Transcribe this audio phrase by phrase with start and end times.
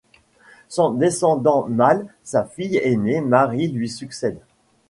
[0.67, 4.39] Sans descendant mâle, sa fille aînée Marie lui succède.